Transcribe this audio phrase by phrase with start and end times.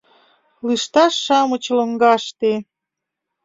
[0.67, 2.53] Лышташ-шамыч лоҥгаште